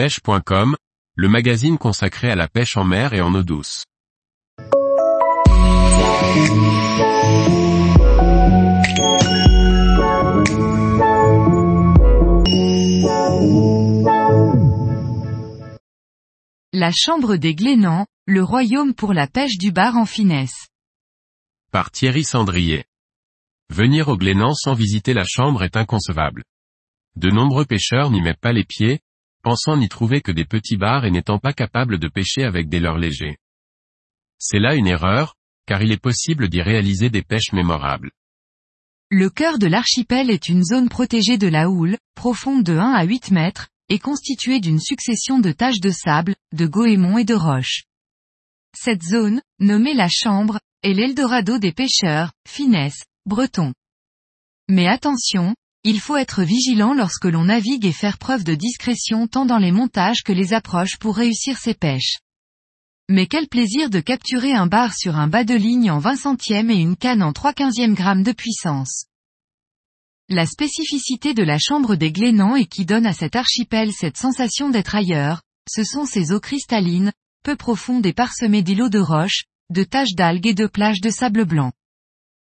pêche.com, 0.00 0.76
le 1.14 1.28
magazine 1.28 1.76
consacré 1.76 2.30
à 2.30 2.34
la 2.34 2.48
pêche 2.48 2.78
en 2.78 2.84
mer 2.84 3.12
et 3.12 3.20
en 3.20 3.34
eau 3.34 3.42
douce. 3.42 3.84
La 16.72 16.92
Chambre 16.92 17.36
des 17.36 17.54
Glénans, 17.54 18.06
le 18.26 18.42
royaume 18.42 18.94
pour 18.94 19.12
la 19.12 19.26
pêche 19.26 19.58
du 19.58 19.70
bar 19.70 19.98
en 19.98 20.06
finesse. 20.06 20.68
Par 21.72 21.90
Thierry 21.90 22.24
Sandrier. 22.24 22.86
Venir 23.68 24.08
au 24.08 24.16
Glénan 24.16 24.54
sans 24.54 24.72
visiter 24.72 25.12
la 25.12 25.24
chambre 25.26 25.62
est 25.62 25.76
inconcevable. 25.76 26.42
De 27.16 27.28
nombreux 27.28 27.66
pêcheurs 27.66 28.10
n'y 28.10 28.22
mettent 28.22 28.40
pas 28.40 28.54
les 28.54 28.64
pieds, 28.64 29.00
pensant 29.42 29.76
n'y 29.76 29.88
trouver 29.88 30.20
que 30.20 30.32
des 30.32 30.44
petits 30.44 30.76
bars 30.76 31.04
et 31.04 31.10
n'étant 31.10 31.38
pas 31.38 31.52
capables 31.52 31.98
de 31.98 32.08
pêcher 32.08 32.44
avec 32.44 32.68
des 32.68 32.80
leurres 32.80 32.98
légers. 32.98 33.38
C'est 34.38 34.58
là 34.58 34.74
une 34.74 34.86
erreur, 34.86 35.34
car 35.66 35.82
il 35.82 35.92
est 35.92 36.02
possible 36.02 36.48
d'y 36.48 36.62
réaliser 36.62 37.10
des 37.10 37.22
pêches 37.22 37.52
mémorables. 37.52 38.10
Le 39.10 39.28
cœur 39.28 39.58
de 39.58 39.66
l'archipel 39.66 40.30
est 40.30 40.48
une 40.48 40.62
zone 40.62 40.88
protégée 40.88 41.36
de 41.36 41.48
la 41.48 41.68
houle, 41.68 41.98
profonde 42.14 42.62
de 42.62 42.76
1 42.76 42.92
à 42.92 43.04
8 43.04 43.32
mètres, 43.32 43.68
et 43.88 43.98
constituée 43.98 44.60
d'une 44.60 44.80
succession 44.80 45.40
de 45.40 45.50
taches 45.52 45.80
de 45.80 45.90
sable, 45.90 46.36
de 46.52 46.66
goémons 46.66 47.18
et 47.18 47.24
de 47.24 47.34
roches. 47.34 47.84
Cette 48.76 49.02
zone, 49.02 49.42
nommée 49.58 49.94
la 49.94 50.08
chambre, 50.08 50.60
est 50.82 50.94
l'Eldorado 50.94 51.58
des 51.58 51.72
pêcheurs, 51.72 52.32
finesse, 52.48 53.04
bretons. 53.26 53.74
Mais 54.68 54.86
attention, 54.86 55.56
il 55.82 55.98
faut 55.98 56.16
être 56.16 56.42
vigilant 56.42 56.92
lorsque 56.92 57.24
l'on 57.24 57.44
navigue 57.44 57.86
et 57.86 57.92
faire 57.92 58.18
preuve 58.18 58.44
de 58.44 58.54
discrétion 58.54 59.26
tant 59.26 59.46
dans 59.46 59.58
les 59.58 59.72
montages 59.72 60.22
que 60.22 60.32
les 60.32 60.52
approches 60.52 60.98
pour 60.98 61.16
réussir 61.16 61.56
ses 61.56 61.74
pêches. 61.74 62.18
Mais 63.08 63.26
quel 63.26 63.48
plaisir 63.48 63.88
de 63.88 64.00
capturer 64.00 64.52
un 64.52 64.66
bar 64.66 64.94
sur 64.94 65.16
un 65.16 65.26
bas 65.26 65.44
de 65.44 65.54
ligne 65.54 65.90
en 65.90 65.98
20 65.98 66.16
centièmes 66.16 66.70
et 66.70 66.76
une 66.76 66.96
canne 66.96 67.22
en 67.22 67.32
3 67.32 67.54
quinzièmes 67.54 67.94
grammes 67.94 68.22
de 68.22 68.32
puissance. 68.32 69.06
La 70.28 70.46
spécificité 70.46 71.34
de 71.34 71.42
la 71.42 71.58
chambre 71.58 71.96
des 71.96 72.12
Glénans 72.12 72.56
et 72.56 72.66
qui 72.66 72.84
donne 72.84 73.06
à 73.06 73.12
cet 73.12 73.34
archipel 73.34 73.90
cette 73.92 74.16
sensation 74.16 74.68
d'être 74.68 74.94
ailleurs, 74.94 75.42
ce 75.68 75.82
sont 75.82 76.04
ses 76.04 76.30
eaux 76.30 76.40
cristallines, 76.40 77.12
peu 77.42 77.56
profondes 77.56 78.06
et 78.06 78.12
parsemées 78.12 78.62
d'îlots 78.62 78.90
de 78.90 79.00
roches, 79.00 79.44
de 79.70 79.82
taches 79.82 80.14
d'algues 80.14 80.46
et 80.46 80.54
de 80.54 80.66
plages 80.66 81.00
de 81.00 81.10
sable 81.10 81.46
blanc. 81.46 81.72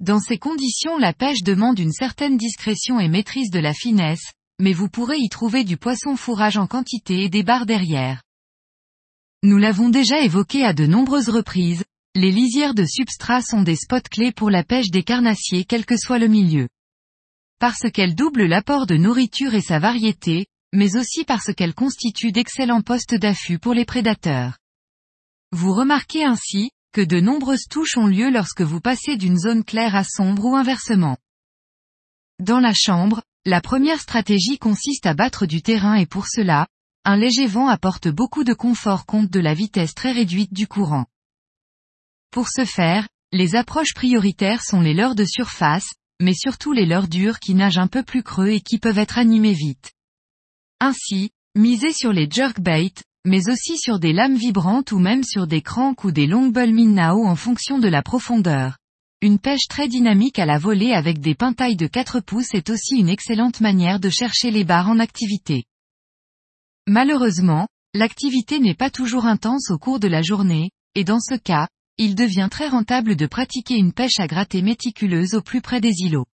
Dans 0.00 0.20
ces 0.20 0.38
conditions 0.38 0.96
la 0.96 1.12
pêche 1.12 1.42
demande 1.42 1.78
une 1.78 1.92
certaine 1.92 2.36
discrétion 2.36 3.00
et 3.00 3.08
maîtrise 3.08 3.50
de 3.50 3.58
la 3.58 3.74
finesse, 3.74 4.32
mais 4.60 4.72
vous 4.72 4.88
pourrez 4.88 5.18
y 5.18 5.28
trouver 5.28 5.64
du 5.64 5.76
poisson 5.76 6.16
fourrage 6.16 6.56
en 6.56 6.66
quantité 6.66 7.24
et 7.24 7.28
des 7.28 7.42
barres 7.42 7.66
derrière. 7.66 8.22
Nous 9.42 9.58
l'avons 9.58 9.88
déjà 9.88 10.20
évoqué 10.20 10.64
à 10.64 10.72
de 10.72 10.86
nombreuses 10.86 11.28
reprises, 11.28 11.84
les 12.14 12.30
lisières 12.30 12.74
de 12.74 12.84
substrat 12.84 13.42
sont 13.42 13.62
des 13.62 13.76
spots 13.76 14.08
clés 14.10 14.32
pour 14.32 14.50
la 14.50 14.64
pêche 14.64 14.90
des 14.90 15.02
carnassiers 15.02 15.64
quel 15.64 15.84
que 15.84 15.96
soit 15.96 16.18
le 16.18 16.28
milieu. 16.28 16.68
Parce 17.58 17.90
qu'elles 17.92 18.14
doublent 18.14 18.46
l'apport 18.46 18.86
de 18.86 18.96
nourriture 18.96 19.54
et 19.54 19.60
sa 19.60 19.78
variété, 19.78 20.46
mais 20.72 20.96
aussi 20.96 21.24
parce 21.24 21.52
qu'elles 21.54 21.74
constituent 21.74 22.32
d'excellents 22.32 22.82
postes 22.82 23.14
d'affût 23.14 23.58
pour 23.58 23.74
les 23.74 23.84
prédateurs. 23.84 24.58
Vous 25.52 25.72
remarquez 25.72 26.24
ainsi, 26.24 26.70
que 26.98 27.04
de 27.04 27.20
nombreuses 27.20 27.68
touches 27.70 27.96
ont 27.96 28.08
lieu 28.08 28.28
lorsque 28.28 28.62
vous 28.62 28.80
passez 28.80 29.16
d'une 29.16 29.38
zone 29.38 29.62
claire 29.62 29.94
à 29.94 30.02
sombre 30.02 30.46
ou 30.46 30.56
inversement. 30.56 31.16
Dans 32.40 32.58
la 32.58 32.74
chambre, 32.74 33.22
la 33.44 33.60
première 33.60 34.00
stratégie 34.00 34.58
consiste 34.58 35.06
à 35.06 35.14
battre 35.14 35.46
du 35.46 35.62
terrain 35.62 35.94
et 35.94 36.06
pour 36.06 36.26
cela, 36.26 36.66
un 37.04 37.16
léger 37.16 37.46
vent 37.46 37.68
apporte 37.68 38.08
beaucoup 38.08 38.42
de 38.42 38.52
confort 38.52 39.06
compte 39.06 39.30
de 39.30 39.38
la 39.38 39.54
vitesse 39.54 39.94
très 39.94 40.10
réduite 40.10 40.52
du 40.52 40.66
courant. 40.66 41.06
Pour 42.32 42.48
ce 42.48 42.64
faire, 42.64 43.06
les 43.30 43.54
approches 43.54 43.94
prioritaires 43.94 44.64
sont 44.64 44.80
les 44.80 44.92
leurres 44.92 45.14
de 45.14 45.24
surface, 45.24 45.90
mais 46.20 46.34
surtout 46.34 46.72
les 46.72 46.84
leurres 46.84 47.06
dures 47.06 47.38
qui 47.38 47.54
nagent 47.54 47.78
un 47.78 47.86
peu 47.86 48.02
plus 48.02 48.24
creux 48.24 48.48
et 48.48 48.60
qui 48.60 48.80
peuvent 48.80 48.98
être 48.98 49.18
animées 49.18 49.54
vite. 49.54 49.92
Ainsi, 50.80 51.30
misez 51.54 51.92
sur 51.92 52.12
les 52.12 52.28
jerkbaits, 52.28 53.04
mais 53.28 53.48
aussi 53.50 53.76
sur 53.76 53.98
des 53.98 54.12
lames 54.12 54.36
vibrantes 54.36 54.90
ou 54.90 54.98
même 54.98 55.22
sur 55.22 55.46
des 55.46 55.60
cranks 55.60 56.02
ou 56.04 56.10
des 56.10 56.26
longbull 56.26 56.72
minnao 56.72 57.26
en 57.26 57.36
fonction 57.36 57.78
de 57.78 57.86
la 57.86 58.02
profondeur. 58.02 58.78
Une 59.20 59.38
pêche 59.38 59.68
très 59.68 59.86
dynamique 59.86 60.38
à 60.38 60.46
la 60.46 60.58
volée 60.58 60.92
avec 60.92 61.20
des 61.20 61.34
pintailles 61.34 61.76
de 61.76 61.86
4 61.86 62.20
pouces 62.20 62.54
est 62.54 62.70
aussi 62.70 62.96
une 62.96 63.08
excellente 63.08 63.60
manière 63.60 64.00
de 64.00 64.08
chercher 64.08 64.50
les 64.50 64.64
barres 64.64 64.88
en 64.88 64.98
activité. 64.98 65.64
Malheureusement, 66.86 67.68
l'activité 67.94 68.60
n'est 68.60 68.74
pas 68.74 68.90
toujours 68.90 69.26
intense 69.26 69.70
au 69.70 69.78
cours 69.78 70.00
de 70.00 70.08
la 70.08 70.22
journée, 70.22 70.70
et 70.94 71.04
dans 71.04 71.20
ce 71.20 71.34
cas, 71.34 71.68
il 71.98 72.14
devient 72.14 72.48
très 72.50 72.68
rentable 72.68 73.14
de 73.14 73.26
pratiquer 73.26 73.76
une 73.76 73.92
pêche 73.92 74.20
à 74.20 74.26
gratter 74.26 74.62
méticuleuse 74.62 75.34
au 75.34 75.42
plus 75.42 75.60
près 75.60 75.80
des 75.80 75.92
îlots. 76.00 76.26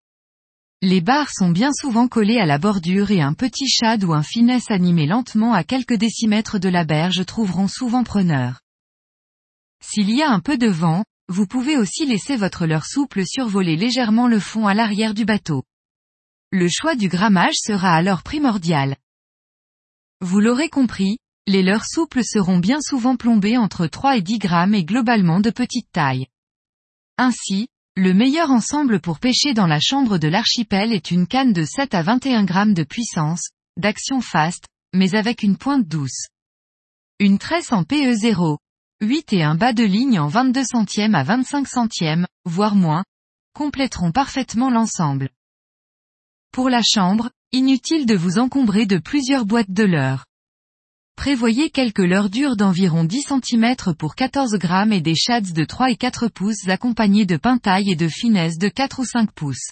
Les 0.85 0.99
barres 0.99 1.29
sont 1.31 1.49
bien 1.49 1.71
souvent 1.71 2.09
collées 2.09 2.39
à 2.39 2.45
la 2.45 2.57
bordure 2.57 3.09
et 3.11 3.21
un 3.21 3.33
petit 3.33 3.69
shad 3.69 4.03
ou 4.03 4.11
un 4.11 4.21
finesse 4.21 4.69
animé 4.69 5.05
lentement 5.05 5.53
à 5.53 5.63
quelques 5.63 5.94
décimètres 5.94 6.59
de 6.59 6.67
la 6.67 6.83
berge 6.83 7.25
trouveront 7.25 7.69
souvent 7.69 8.03
preneur. 8.03 8.59
S'il 9.81 10.09
y 10.13 10.21
a 10.21 10.29
un 10.29 10.41
peu 10.41 10.57
de 10.57 10.67
vent, 10.67 11.05
vous 11.29 11.47
pouvez 11.47 11.77
aussi 11.77 12.05
laisser 12.05 12.35
votre 12.35 12.66
leurre 12.66 12.85
souple 12.85 13.25
survoler 13.25 13.77
légèrement 13.77 14.27
le 14.27 14.41
fond 14.41 14.67
à 14.67 14.73
l'arrière 14.73 15.13
du 15.13 15.23
bateau. 15.23 15.63
Le 16.51 16.67
choix 16.67 16.95
du 16.95 17.07
grammage 17.07 17.55
sera 17.55 17.95
alors 17.95 18.21
primordial. 18.21 18.97
Vous 20.19 20.41
l'aurez 20.41 20.67
compris, 20.67 21.17
les 21.47 21.63
leurres 21.63 21.85
souples 21.85 22.25
seront 22.25 22.57
bien 22.57 22.81
souvent 22.81 23.15
plombées 23.15 23.57
entre 23.57 23.88
3 23.88 24.17
et 24.17 24.21
10 24.21 24.38
grammes 24.38 24.75
et 24.75 24.83
globalement 24.83 25.39
de 25.39 25.50
petite 25.50 25.89
taille. 25.94 26.27
Ainsi, 27.17 27.69
le 27.96 28.12
meilleur 28.16 28.50
ensemble 28.50 29.00
pour 29.00 29.20
pêcher 29.20 29.54
dans 29.54 29.68
la 29.68 29.80
chambre 29.80 30.18
de 30.18 30.28
l'archipel 30.28 30.94
est 30.94 31.12
une 31.12 31.28
canne 31.28 31.54
de 31.54 31.64
7 31.64 31.94
à 31.94 32.02
21 32.02 32.44
grammes 32.44 32.74
de 32.74 32.84
puissance, 32.84 33.50
d'action 33.78 34.20
fast, 34.20 34.66
mais 34.94 35.14
avec 35.14 35.44
une 35.44 35.58
pointe 35.58 35.88
douce. 35.88 36.28
Une 37.20 37.38
tresse 37.38 37.72
en 37.72 37.84
PE0, 37.84 38.58
8 39.02 39.34
et 39.34 39.44
un 39.44 39.54
bas 39.54 39.74
de 39.74 39.84
ligne 39.84 40.20
en 40.20 40.28
22 40.28 40.64
centièmes 40.64 41.14
à 41.14 41.24
25 41.24 41.68
centièmes, 41.68 42.26
voire 42.46 42.74
moins, 42.74 43.04
compléteront 43.54 44.12
parfaitement 44.12 44.72
l'ensemble. 44.72 45.30
Pour 46.52 46.70
la 46.70 46.81
chambre, 46.81 47.30
inutile 47.52 48.08
de 48.08 48.16
vous 48.16 48.40
encombrer 48.40 48.88
de 48.88 48.98
plusieurs 48.98 49.46
boîtes 49.46 49.72
de 49.72 49.84
leurre. 49.84 50.25
Prévoyez 51.16 51.69
quelques 51.69 52.01
dures 52.29 52.56
d'environ 52.56 53.03
10 53.03 53.24
cm 53.24 53.75
pour 53.97 54.16
14 54.16 54.56
grammes 54.56 54.91
et 54.91 55.01
des 55.01 55.16
shads 55.16 55.53
de 55.53 55.63
3 55.63 55.91
et 55.91 55.96
4 55.96 56.28
pouces 56.28 56.68
accompagnés 56.68 57.25
de 57.25 57.38
pintailles 57.38 57.91
et 57.91 57.96
de 57.96 58.07
finesse 58.07 58.57
de 58.57 58.68
4 58.68 59.00
ou 59.00 59.06
5 59.06 59.31
pouces. 59.31 59.72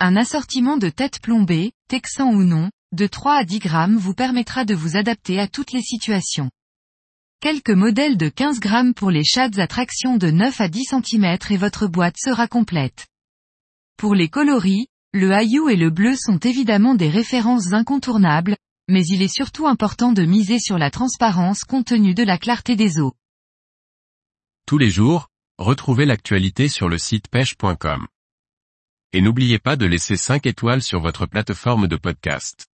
Un 0.00 0.16
assortiment 0.16 0.76
de 0.76 0.88
têtes 0.88 1.20
plombées, 1.20 1.72
texan 1.88 2.30
ou 2.32 2.42
non, 2.42 2.70
de 2.92 3.06
3 3.06 3.40
à 3.40 3.44
10 3.44 3.58
grammes 3.58 3.96
vous 3.96 4.14
permettra 4.14 4.64
de 4.64 4.74
vous 4.74 4.96
adapter 4.96 5.38
à 5.38 5.48
toutes 5.48 5.72
les 5.72 5.82
situations. 5.82 6.50
Quelques 7.40 7.70
modèles 7.70 8.16
de 8.16 8.28
15 8.28 8.60
grammes 8.60 8.94
pour 8.94 9.10
les 9.10 9.24
shads 9.24 9.58
à 9.58 9.66
traction 9.66 10.16
de 10.16 10.30
9 10.30 10.60
à 10.60 10.68
10 10.68 10.84
cm 10.84 11.38
et 11.50 11.56
votre 11.56 11.86
boîte 11.86 12.16
sera 12.18 12.48
complète. 12.48 13.06
Pour 13.98 14.14
les 14.14 14.28
coloris, 14.28 14.86
le 15.12 15.32
haillou 15.32 15.68
et 15.68 15.76
le 15.76 15.90
bleu 15.90 16.14
sont 16.16 16.38
évidemment 16.38 16.94
des 16.94 17.08
références 17.08 17.72
incontournables, 17.72 18.56
mais 18.88 19.04
il 19.06 19.22
est 19.22 19.34
surtout 19.34 19.66
important 19.66 20.12
de 20.12 20.24
miser 20.24 20.58
sur 20.58 20.78
la 20.78 20.90
transparence 20.90 21.64
compte 21.64 21.86
tenu 21.86 22.14
de 22.14 22.22
la 22.22 22.38
clarté 22.38 22.76
des 22.76 22.98
eaux. 22.98 23.14
Tous 24.66 24.78
les 24.78 24.90
jours, 24.90 25.28
retrouvez 25.58 26.06
l'actualité 26.06 26.68
sur 26.68 26.88
le 26.88 26.98
site 26.98 27.28
pêche.com. 27.28 28.06
Et 29.12 29.20
n'oubliez 29.20 29.58
pas 29.58 29.76
de 29.76 29.86
laisser 29.86 30.16
5 30.16 30.46
étoiles 30.46 30.82
sur 30.82 31.00
votre 31.00 31.26
plateforme 31.26 31.88
de 31.88 31.96
podcast. 31.96 32.66